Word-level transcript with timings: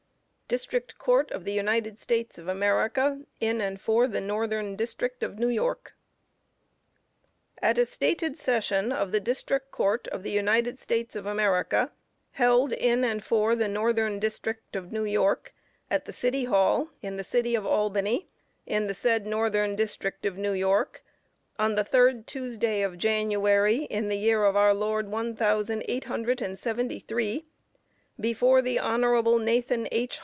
DISTRICT 0.51 0.97
COURT 0.97 1.31
OF 1.31 1.45
THE 1.45 1.53
UNITED 1.53 1.97
STATES 1.97 2.37
OF 2.37 2.49
AMERICA, 2.49 3.21
IN 3.39 3.61
AND 3.61 3.79
FOR 3.79 4.05
THE 4.05 4.19
NORTHERN 4.19 4.75
DISTRICT 4.75 5.23
OF 5.23 5.39
NEW 5.39 5.47
YORK. 5.47 5.95
At 7.61 7.77
a 7.77 7.85
stated 7.85 8.37
Session 8.37 8.91
of 8.91 9.13
the 9.13 9.21
District 9.21 9.71
Court 9.71 10.09
of 10.09 10.23
the 10.23 10.31
United 10.31 10.77
States 10.77 11.15
of 11.15 11.25
America, 11.25 11.93
held 12.31 12.73
in 12.73 13.05
and 13.05 13.23
for 13.23 13.55
the 13.55 13.69
Northern 13.69 14.19
District 14.19 14.75
of 14.75 14.91
New 14.91 15.05
York, 15.05 15.55
at 15.89 16.03
the 16.03 16.11
City 16.11 16.43
Hall, 16.43 16.89
in 17.01 17.15
the 17.15 17.23
city 17.23 17.55
of 17.55 17.65
Albany, 17.65 18.27
in 18.65 18.87
the 18.87 18.93
said 18.93 19.25
Northern 19.25 19.77
District 19.77 20.25
of 20.25 20.37
New 20.37 20.51
York, 20.51 21.01
on 21.57 21.75
the 21.75 21.85
third 21.85 22.27
Tuesday 22.27 22.81
of 22.81 22.97
January, 22.97 23.83
in 23.85 24.09
the 24.09 24.17
year 24.17 24.43
of 24.43 24.57
our 24.57 24.73
Lord 24.73 25.07
one 25.07 25.33
thousand 25.33 25.85
eight 25.87 26.03
hundred 26.11 26.41
and 26.41 26.59
seventy 26.59 26.99
three, 26.99 27.45
before 28.19 28.61
the 28.61 28.77
Honorable 28.79 29.39
Nathan 29.39 29.87
H. 29.93 30.19